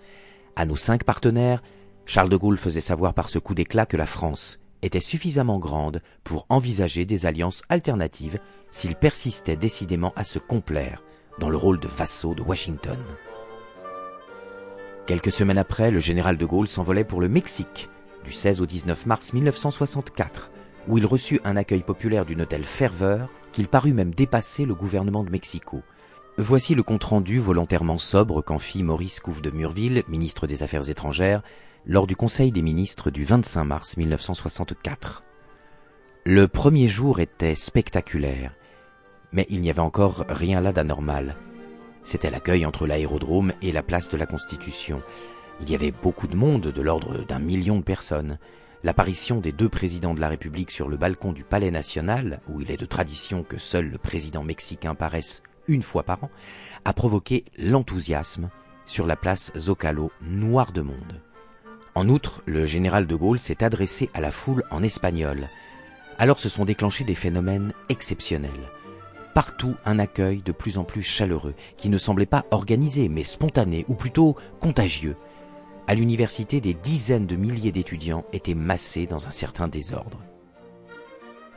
[0.56, 1.62] À nos cinq partenaires,
[2.04, 6.02] Charles de Gaulle faisait savoir par ce coup d'éclat que la France était suffisamment grande
[6.24, 8.40] pour envisager des alliances alternatives
[8.72, 11.04] s'il persistait décidément à se complaire
[11.38, 12.98] dans le rôle de vassaux de Washington.
[15.06, 17.88] Quelques semaines après, le général de Gaulle s'envolait pour le Mexique,
[18.24, 20.50] du 16 au 19 mars 1964,
[20.88, 25.24] où il reçut un accueil populaire d'une telle ferveur qu'il parut même dépasser le gouvernement
[25.24, 25.82] de Mexico.
[26.38, 31.42] Voici le compte-rendu volontairement sobre qu'en fit Maurice Couve de Murville, ministre des Affaires étrangères,
[31.86, 35.22] lors du Conseil des ministres du 25 mars 1964.
[36.24, 38.54] Le premier jour était spectaculaire,
[39.32, 41.36] mais il n'y avait encore rien là d'anormal.
[42.04, 45.02] C'était l'accueil entre l'aérodrome et la place de la Constitution.
[45.60, 48.38] Il y avait beaucoup de monde, de l'ordre d'un million de personnes.
[48.82, 52.70] L'apparition des deux présidents de la République sur le balcon du Palais national, où il
[52.70, 56.30] est de tradition que seul le président mexicain paraisse une fois par an,
[56.86, 58.48] a provoqué l'enthousiasme
[58.86, 61.20] sur la place Zocalo, noire de monde.
[61.94, 65.48] En outre, le général de Gaulle s'est adressé à la foule en espagnol.
[66.18, 68.70] Alors se sont déclenchés des phénomènes exceptionnels.
[69.34, 73.84] Partout un accueil de plus en plus chaleureux, qui ne semblait pas organisé, mais spontané,
[73.88, 75.16] ou plutôt contagieux.
[75.90, 80.20] À l'université, des dizaines de milliers d'étudiants étaient massés dans un certain désordre.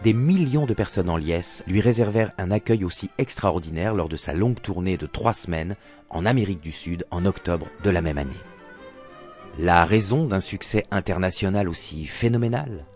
[0.01, 4.33] Des millions de personnes en liesse lui réservèrent un accueil aussi extraordinaire lors de sa
[4.33, 5.75] longue tournée de trois semaines
[6.09, 8.31] en Amérique du Sud en octobre de la même année.
[9.59, 12.87] La raison d'un succès international aussi phénoménal?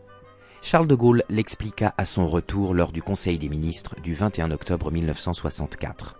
[0.63, 4.89] Charles de Gaulle l'expliqua à son retour lors du Conseil des ministres du 21 octobre
[4.89, 6.15] 1964.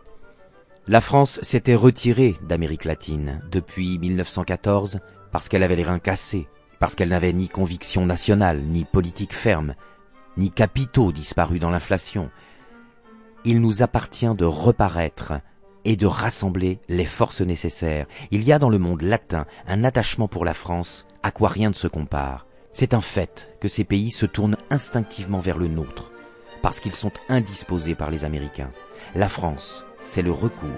[0.89, 5.02] La France s'était retirée d'Amérique latine depuis 1914
[5.34, 6.47] parce qu'elle avait les reins cassés,
[6.80, 9.76] parce qu'elle n'avait ni conviction nationale, ni politique ferme,
[10.38, 12.30] ni capitaux disparus dans l'inflation.
[13.43, 15.34] Il nous appartient de reparaître
[15.84, 18.06] et de rassembler les forces nécessaires.
[18.32, 21.67] Il y a dans le monde latin un attachement pour la France à quoi rien
[21.67, 22.45] ne se compare.
[22.71, 26.13] C'est un fait que ces pays se tournent instinctivement vers le nôtre,
[26.62, 28.71] parce qu'ils sont indisposés par les Américains.
[29.15, 30.69] La France, c'est le recours.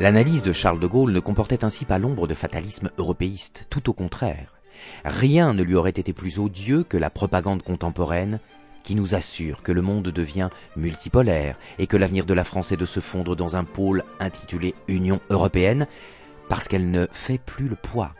[0.00, 3.92] L'analyse de Charles de Gaulle ne comportait ainsi pas l'ombre de fatalisme européiste, tout au
[3.92, 4.60] contraire.
[5.04, 8.40] Rien ne lui aurait été plus odieux que la propagande contemporaine
[8.82, 12.76] qui nous assure que le monde devient multipolaire et que l'avenir de la France est
[12.76, 15.86] de se fondre dans un pôle intitulé Union européenne
[16.48, 18.12] parce qu'elle ne fait plus le poids.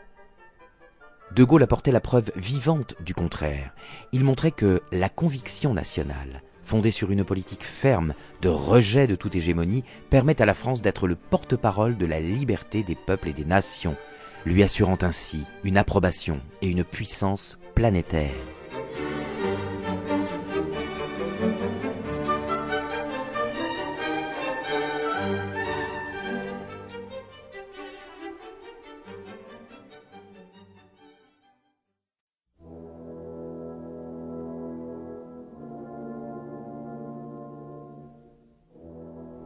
[1.35, 3.75] De Gaulle apportait la preuve vivante du contraire.
[4.13, 9.35] Il montrait que la conviction nationale, fondée sur une politique ferme de rejet de toute
[9.35, 13.45] hégémonie, permet à la France d'être le porte-parole de la liberté des peuples et des
[13.45, 13.97] nations,
[14.45, 18.31] lui assurant ainsi une approbation et une puissance planétaire.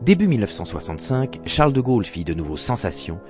[0.08, 3.20] Début 1965, Charles de Gaulle fit de nouveau sensation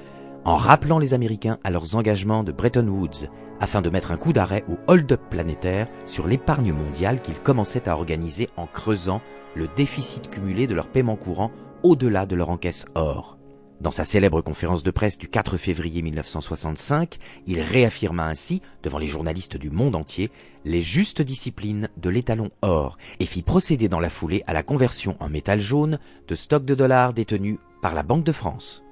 [0.44, 3.26] en rappelant les Américains à leurs engagements de Bretton Woods
[3.58, 7.96] afin de mettre un coup d'arrêt au hold-up planétaire sur l'épargne mondiale qu'ils commençaient à
[7.96, 9.20] organiser en creusant
[9.56, 11.50] le déficit cumulé de leur paiement courant
[11.82, 13.37] au-delà de leur encaisse or.
[13.80, 19.06] Dans sa célèbre conférence de presse du 4 février 1965, il réaffirma ainsi, devant les
[19.06, 20.32] journalistes du monde entier,
[20.64, 25.16] les justes disciplines de l'étalon or et fit procéder dans la foulée à la conversion
[25.20, 28.82] en métal jaune de stocks de dollars détenus par la Banque de France.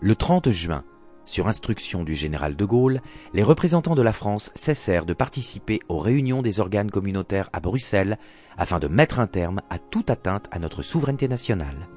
[0.00, 0.84] Le 30 juin,
[1.24, 3.00] sur instruction du général de Gaulle,
[3.34, 8.18] les représentants de la France cessèrent de participer aux réunions des organes communautaires à Bruxelles
[8.56, 11.88] afin de mettre un terme à toute atteinte à notre souveraineté nationale.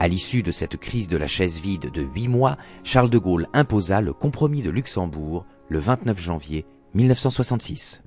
[0.00, 3.48] À l'issue de cette crise de la chaise vide de huit mois, Charles de Gaulle
[3.52, 8.02] imposa le compromis de Luxembourg le 29 janvier 1966.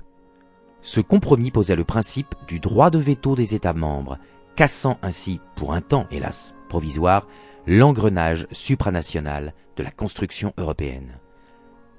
[0.81, 4.17] Ce compromis posait le principe du droit de veto des États membres,
[4.55, 7.27] cassant ainsi, pour un temps hélas provisoire,
[7.67, 11.19] l'engrenage supranational de la construction européenne.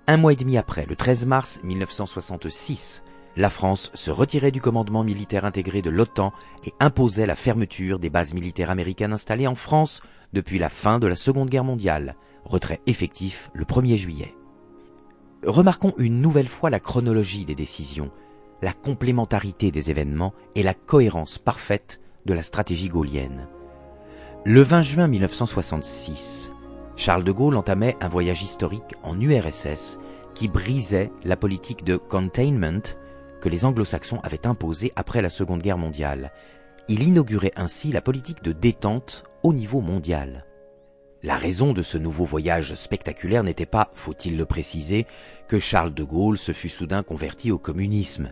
[0.06, 3.02] Un mois et demi après, le 13 mars 1966,
[3.36, 6.32] la France se retirait du commandement militaire intégré de l'OTAN
[6.64, 11.06] et imposait la fermeture des bases militaires américaines installées en France depuis la fin de
[11.06, 14.34] la Seconde Guerre mondiale, retrait effectif le 1er juillet.
[15.44, 18.10] Remarquons une nouvelle fois la chronologie des décisions,
[18.60, 23.48] la complémentarité des événements et la cohérence parfaite de la stratégie gaulienne.
[24.44, 26.52] Le 20 juin 1966,
[26.96, 29.98] Charles de Gaulle entamait un voyage historique en URSS
[30.34, 32.94] qui brisait la politique de containment
[33.42, 36.32] que les anglo-saxons avaient imposé après la Seconde Guerre mondiale.
[36.88, 40.46] Il inaugurait ainsi la politique de détente au niveau mondial.
[41.24, 45.06] La raison de ce nouveau voyage spectaculaire n'était pas, faut-il le préciser,
[45.48, 48.30] que Charles de Gaulle se fût soudain converti au communisme,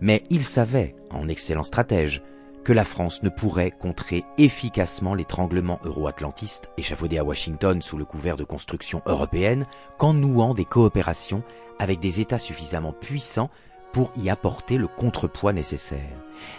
[0.00, 2.22] mais il savait, en excellent stratège,
[2.64, 8.36] que la France ne pourrait contrer efficacement l'étranglement euro-atlantiste échafaudé à Washington sous le couvert
[8.36, 9.66] de construction européenne
[9.98, 11.42] qu'en nouant des coopérations
[11.78, 13.50] avec des États suffisamment puissants
[13.96, 16.12] pour y apporter le contrepoids nécessaire.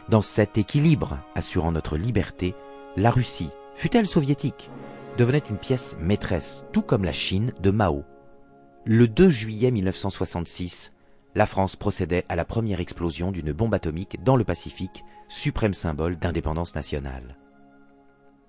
[0.09, 2.55] Dans cet équilibre assurant notre liberté,
[2.95, 4.71] la Russie, fut-elle soviétique,
[5.19, 8.05] devenait une pièce maîtresse, tout comme la Chine de Mao.
[8.85, 10.93] Le 2 juillet 1966,
[11.35, 16.17] la France procédait à la première explosion d'une bombe atomique dans le Pacifique, suprême symbole
[16.17, 17.37] d'indépendance nationale.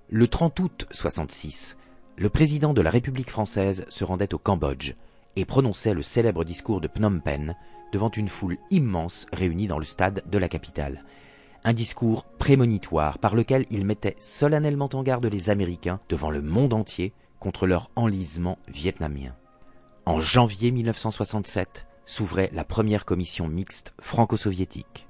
[0.09, 1.77] Le 30 août 66,
[2.16, 4.94] le président de la République française se rendait au Cambodge
[5.38, 7.55] et prononçait le célèbre discours de Phnom Penh
[7.92, 11.05] devant une foule immense réunie dans le stade de la capitale.
[11.62, 16.74] Un discours prémonitoire par lequel il mettait solennellement en garde les Américains devant le monde
[16.74, 19.33] entier contre leur enlisement vietnamien.
[20.07, 25.06] En janvier 1967 s'ouvrait la première commission mixte franco-soviétique.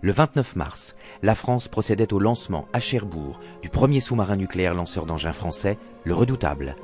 [0.00, 5.04] Le 29 mars, la France procédait au lancement à Cherbourg du premier sous-marin nucléaire lanceur
[5.04, 6.76] d'engins français, le Redoutable.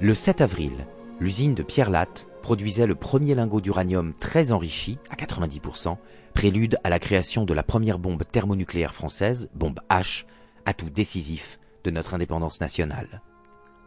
[0.00, 0.86] Le 7 avril,
[1.20, 5.98] l'usine de Pierre Latte produisait le premier lingot d'uranium très enrichi, à 90%,
[6.32, 10.24] prélude à la création de la première bombe thermonucléaire française, bombe H,
[10.64, 13.20] atout décisif de notre indépendance nationale.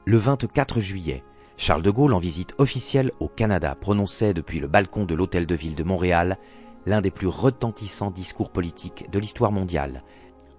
[0.05, 1.24] Le 24 juillet,
[1.57, 5.55] Charles de Gaulle, en visite officielle au Canada, prononçait depuis le balcon de l'Hôtel de
[5.55, 6.38] Ville de Montréal
[6.86, 10.03] l'un des plus retentissants discours politiques de l'histoire mondiale.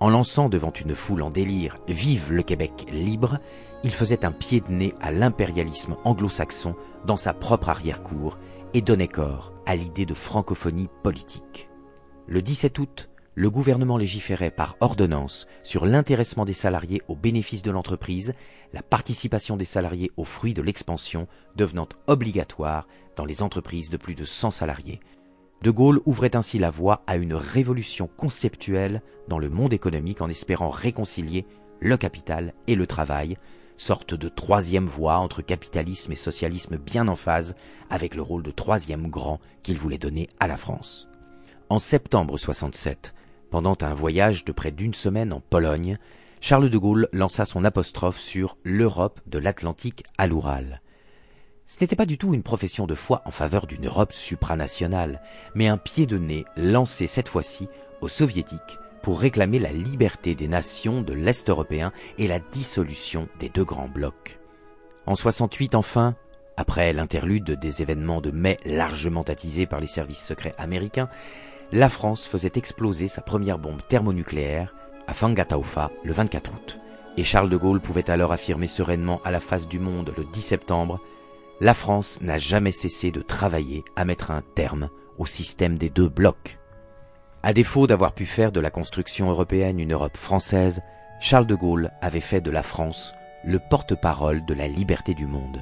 [0.00, 3.38] En lançant devant une foule en délire Vive le Québec libre,
[3.84, 6.76] il faisait un pied de nez à l'impérialisme anglo-saxon
[7.06, 8.38] dans sa propre arrière-cour
[8.74, 11.68] et donnait corps à l'idée de francophonie politique.
[12.26, 17.70] Le 17 août, le gouvernement légiférait par ordonnance sur l'intéressement des salariés au bénéfice de
[17.70, 18.34] l'entreprise,
[18.72, 21.26] la participation des salariés aux fruits de l'expansion
[21.56, 25.00] devenant obligatoire dans les entreprises de plus de 100 salariés.
[25.62, 30.28] De Gaulle ouvrait ainsi la voie à une révolution conceptuelle dans le monde économique en
[30.28, 31.46] espérant réconcilier
[31.80, 33.38] le capital et le travail,
[33.82, 37.56] sorte de troisième voie entre capitalisme et socialisme bien en phase
[37.90, 41.08] avec le rôle de troisième grand qu'il voulait donner à la France.
[41.68, 43.12] En septembre 67,
[43.50, 45.98] pendant un voyage de près d'une semaine en Pologne,
[46.40, 50.80] Charles de Gaulle lança son apostrophe sur l'Europe de l'Atlantique à l'Oural.
[51.66, 55.20] Ce n'était pas du tout une profession de foi en faveur d'une Europe supranationale,
[55.56, 57.68] mais un pied de nez lancé cette fois-ci
[58.00, 63.48] aux soviétiques pour réclamer la liberté des nations de l'Est européen et la dissolution des
[63.48, 64.38] deux grands blocs.
[65.06, 66.14] En 68 enfin,
[66.56, 71.08] après l'interlude des événements de mai largement attisés par les services secrets américains,
[71.72, 74.74] la France faisait exploser sa première bombe thermonucléaire
[75.06, 76.78] à Fangataufa le 24 août.
[77.16, 80.40] Et Charles de Gaulle pouvait alors affirmer sereinement à la face du monde le 10
[80.40, 81.00] septembre
[81.60, 84.88] La France n'a jamais cessé de travailler à mettre un terme
[85.18, 86.58] au système des deux blocs.
[87.44, 90.82] À défaut d'avoir pu faire de la construction européenne une Europe française,
[91.18, 93.14] Charles de Gaulle avait fait de la France
[93.44, 95.60] le porte-parole de la liberté du monde.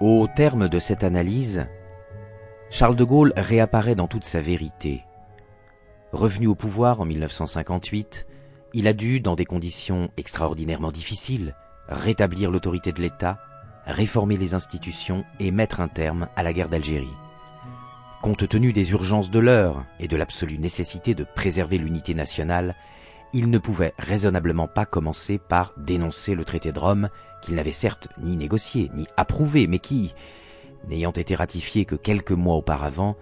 [0.00, 1.68] Au terme de cette analyse,
[2.70, 5.04] Charles de Gaulle réapparaît dans toute sa vérité.
[6.10, 8.26] Revenu au pouvoir en 1958,
[8.74, 11.54] il a dû, dans des conditions extraordinairement difficiles,
[11.88, 13.38] rétablir l'autorité de l'État,
[13.86, 17.21] réformer les institutions et mettre un terme à la guerre d'Algérie.
[18.22, 22.76] Compte tenu des urgences de l'heure et de l'absolue nécessité de préserver l'unité nationale,
[23.32, 27.08] il ne pouvait raisonnablement pas commencer par dénoncer le traité de Rome
[27.42, 30.14] qu'il n'avait certes ni négocié ni approuvé, mais qui,
[30.86, 33.16] n'ayant été ratifié que quelques mois auparavant,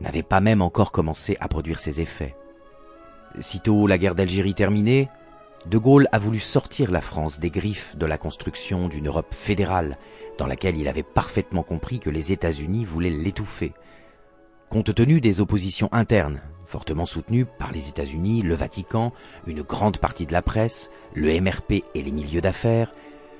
[0.00, 2.36] n'avait pas même encore commencé à produire ses effets.
[3.40, 5.08] Sitôt la guerre d'Algérie terminée,
[5.66, 9.98] De Gaulle a voulu sortir la France des griffes de la construction d'une Europe fédérale,
[10.38, 13.72] dans laquelle il avait parfaitement compris que les États-Unis voulaient l'étouffer,
[14.70, 19.12] Compte tenu des oppositions internes, fortement soutenues par les États-Unis, le Vatican,
[19.46, 22.92] une grande partie de la presse, le MRP et les milieux d'affaires,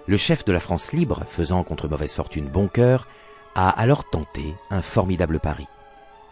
[0.07, 3.09] le chef de la France libre, faisant contre mauvaise fortune bon cœur,
[3.57, 5.67] a alors tenté un formidable pari.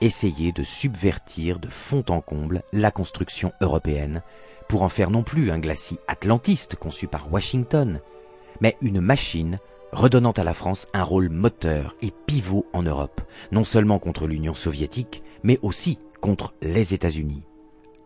[0.01, 4.23] Essayer de subvertir de fond en comble la construction européenne,
[4.69, 8.01] pour en faire non plus un glacis atlantiste conçu par Washington,
[8.61, 9.59] mais une machine
[9.95, 13.23] redonnant à la France un rôle moteur et pivot en Europe,
[13.53, 17.45] non seulement contre l'Union soviétique, mais aussi contre les États-Unis.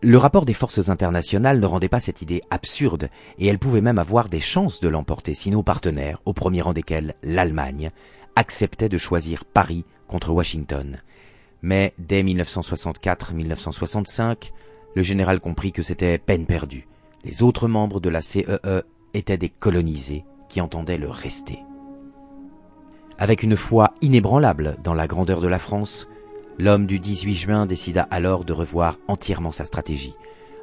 [0.00, 3.98] Le rapport des forces internationales ne rendait pas cette idée absurde, et elle pouvait même
[3.98, 7.90] avoir des chances de l'emporter si nos partenaires, au premier rang desquels l'Allemagne,
[8.36, 11.02] acceptaient de choisir Paris contre Washington.
[11.62, 14.52] Mais dès 1964-1965,
[14.94, 16.86] le général comprit que c'était peine perdue.
[17.24, 18.84] Les autres membres de la CEE e
[19.14, 21.58] étaient des colonisés qui entendaient le rester.
[23.20, 26.06] Avec une foi inébranlable dans la grandeur de la France,
[26.56, 30.14] l'homme du 18 juin décida alors de revoir entièrement sa stratégie,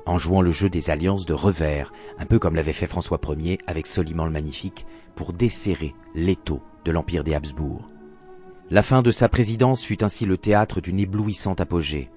[0.05, 3.57] en jouant le jeu des alliances de revers, un peu comme l'avait fait François Ier
[3.67, 4.85] avec Soliman le Magnifique,
[5.15, 7.89] pour desserrer l'étau de l'Empire des Habsbourg.
[8.71, 12.09] La fin de sa présidence fut ainsi le théâtre d'une éblouissante apogée.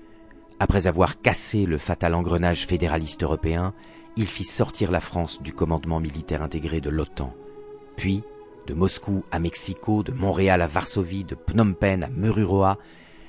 [0.61, 3.75] Après avoir cassé le fatal engrenage fédéraliste européen,
[4.17, 7.35] il fit sortir la France du commandement militaire intégré de l'OTAN.
[7.97, 8.23] Puis,
[8.69, 12.77] de Moscou à Mexico, de Montréal à Varsovie, de Phnom Penh à Mururoa,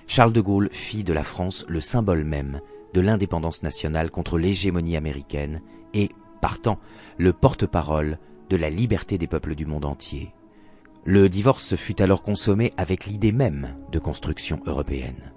[0.05, 2.59] Charles de Gaulle fit de la France le symbole même
[2.93, 5.61] de l'indépendance nationale contre l'hégémonie américaine
[5.93, 6.09] et,
[6.41, 6.77] partant,
[7.17, 8.19] le porte-parole
[8.49, 10.33] de la liberté des peuples du monde entier.
[11.05, 15.31] Le divorce fut alors consommé avec l'idée même de construction européenne.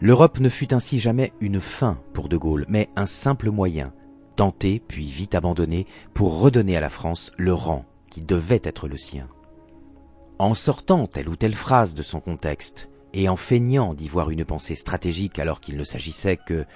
[0.00, 3.92] L'Europe ne fut ainsi jamais une fin pour De Gaulle, mais un simple moyen,
[4.34, 7.84] tenté puis vite abandonné pour redonner à la France le rang
[8.24, 9.28] devait être le sien.
[10.38, 14.44] En sortant telle ou telle phrase de son contexte, et en feignant d'y voir une
[14.44, 16.66] pensée stratégique alors qu'il ne s'agissait que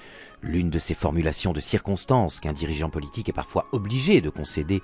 [0.43, 4.83] l'une de ces formulations de circonstances qu'un dirigeant politique est parfois obligé de concéder,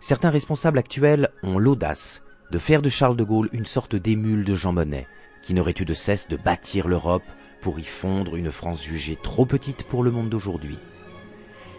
[0.00, 4.54] certains responsables actuels ont l'audace de faire de Charles de Gaulle une sorte d'émule de
[4.54, 5.06] Jean Monnet,
[5.42, 7.22] qui n'aurait eu de cesse de bâtir l'Europe
[7.60, 10.78] pour y fondre une France jugée trop petite pour le monde d'aujourd'hui.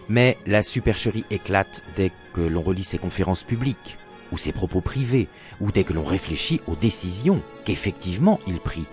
[0.08, 3.98] Mais la supercherie éclate dès que l'on relit ses conférences publiques,
[4.32, 5.28] ou ses propos privés,
[5.60, 8.86] ou dès que l'on réfléchit aux décisions qu'effectivement il prit,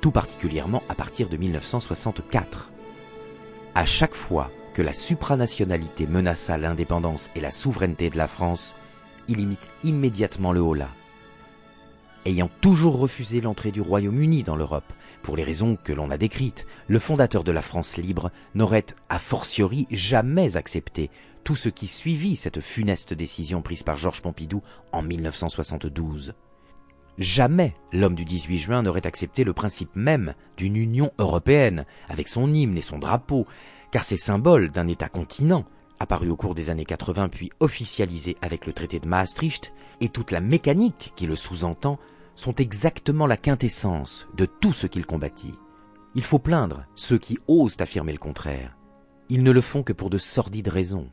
[0.00, 2.70] tout particulièrement à partir de 1964.
[3.74, 8.74] À chaque fois que la supranationalité menaça l'indépendance et la souveraineté de la France,
[9.28, 10.88] il imite immédiatement le holà.
[12.24, 16.66] Ayant toujours refusé l'entrée du Royaume-Uni dans l'Europe, pour les raisons que l'on a décrites,
[16.86, 21.10] le fondateur de la France libre n'aurait a fortiori jamais accepté
[21.44, 24.62] tout ce qui suivit cette funeste décision prise par Georges Pompidou
[24.92, 26.34] en 1972.
[27.18, 32.52] Jamais l'homme du 18 juin n'aurait accepté le principe même d'une Union européenne, avec son
[32.52, 33.46] hymne et son drapeau,
[33.90, 35.64] car ces symboles d'un État continent
[36.00, 40.30] apparu au cours des années 80 puis officialisé avec le traité de Maastricht, et toute
[40.30, 41.98] la mécanique qui le sous-entend,
[42.36, 45.54] sont exactement la quintessence de tout ce qu'il combattit.
[46.14, 48.76] Il faut plaindre ceux qui osent affirmer le contraire.
[49.28, 51.10] Ils ne le font que pour de sordides raisons.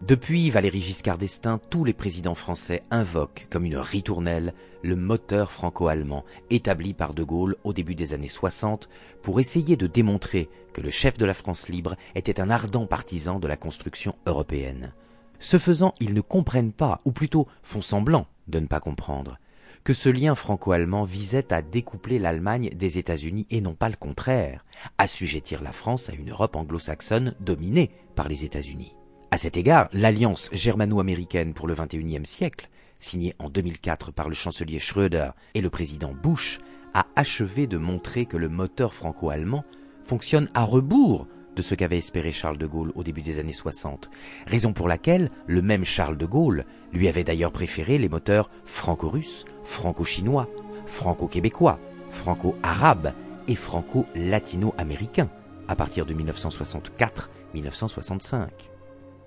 [0.00, 6.24] Depuis Valéry Giscard d'Estaing, tous les présidents français invoquent comme une ritournelle le moteur franco-allemand
[6.50, 8.88] établi par De Gaulle au début des années 60
[9.22, 13.38] pour essayer de démontrer que le chef de la France libre était un ardent partisan
[13.38, 14.92] de la construction européenne.
[15.38, 19.38] Ce faisant, ils ne comprennent pas, ou plutôt font semblant de ne pas comprendre,
[19.84, 24.64] que ce lien franco-allemand visait à découpler l'Allemagne des États-Unis et non pas le contraire,
[24.98, 28.94] assujettir la France à une Europe anglo-saxonne dominée par les États-Unis.
[29.34, 32.68] À cet égard, l'Alliance germano-américaine pour le XXIe siècle,
[33.00, 36.60] signée en 2004 par le chancelier Schröder et le président Bush,
[36.94, 39.64] a achevé de montrer que le moteur franco-allemand
[40.04, 41.26] fonctionne à rebours
[41.56, 44.08] de ce qu'avait espéré Charles de Gaulle au début des années 60,
[44.46, 49.46] raison pour laquelle le même Charles de Gaulle lui avait d'ailleurs préféré les moteurs franco-russes,
[49.64, 50.48] franco-chinois,
[50.86, 51.80] franco-québécois,
[52.10, 53.12] franco-arabes
[53.48, 55.30] et franco-latino-américains
[55.66, 58.73] à partir de 1964-1965.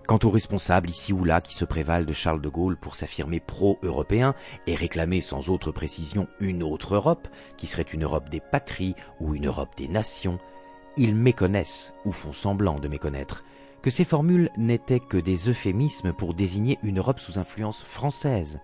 [0.07, 3.41] Quant aux responsables ici ou là qui se prévalent de Charles de Gaulle pour s'affirmer
[3.41, 4.35] pro-européen
[4.65, 7.27] et réclamer sans autre précision une autre Europe,
[7.57, 10.39] qui serait une Europe des patries ou une Europe des nations,
[10.95, 13.43] ils méconnaissent, ou font semblant de méconnaître,
[13.81, 18.61] que ces formules n'étaient que des euphémismes pour désigner une Europe sous influence française.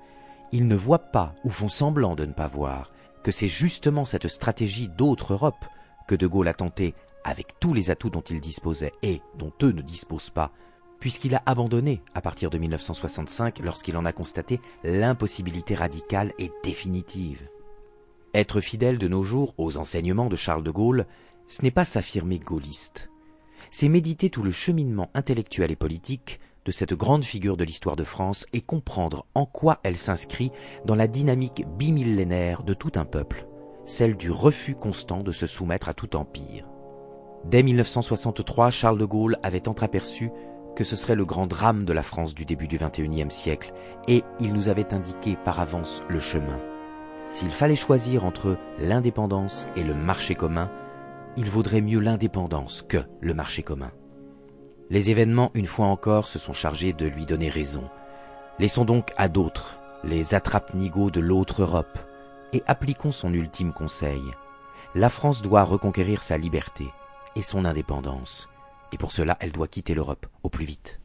[0.54, 4.30] Ils ne voient pas, ou font semblant de ne pas voir, que c'est justement cette
[4.30, 5.66] stratégie d'autre Europe
[6.08, 9.74] que De Gaulle a tenté, avec tous les atouts dont il disposait et dont eux
[9.74, 10.52] ne disposent pas,
[11.04, 17.49] puisqu'il a abandonné à partir de 1965 lorsqu'il en a constaté l'impossibilité radicale et définitive.
[18.34, 21.06] Être fidèle de nos jours aux enseignements de Charles de Gaulle,
[21.49, 23.10] ce n'est pas s'affirmer gaulliste,
[23.70, 28.06] c'est méditer tout le cheminement intellectuel et politique de cette grande figure de l'histoire de
[28.06, 30.54] France et comprendre en quoi elle s'inscrit
[30.86, 33.45] dans la dynamique bimillénaire de tout un peuple,
[33.86, 36.66] celle du refus constant de se soumettre à tout empire.
[37.43, 40.32] Dès 1963, Charles de Gaulle avait entreaperçu
[40.76, 43.74] que ce serait le grand drame de la France du début du XXIe siècle,
[44.07, 46.59] et il nous avait indiqué par avance le chemin.
[47.32, 50.69] S'il fallait choisir entre l'indépendance et le marché commun,
[51.36, 53.91] il vaudrait mieux l'indépendance que le marché commun.
[54.89, 57.89] Les événements, une fois encore, se sont chargés de lui donner raison.
[58.59, 61.97] Laissons donc à d'autres les attrape-nigauds de l'autre Europe,
[62.51, 64.21] et appliquons son ultime conseil.
[64.95, 66.86] La France doit reconquérir sa liberté
[67.36, 68.47] et son indépendance
[68.94, 71.03] et pour cela elle doit quitter l'Europe au plus vite.